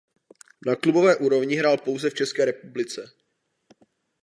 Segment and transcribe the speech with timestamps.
[0.65, 3.11] Na klubové úrovni hrál pouze v České republice.